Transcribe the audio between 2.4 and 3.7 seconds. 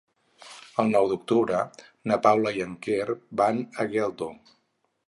i en Quer van